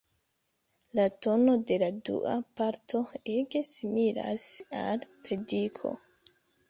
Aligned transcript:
La 0.99 1.03
tono 1.25 1.53
de 1.71 1.75
la 1.83 1.89
dua 2.09 2.33
parto 2.61 3.01
ege 3.35 3.61
similas 3.75 4.47
al 4.83 5.05
prediko. 5.29 5.93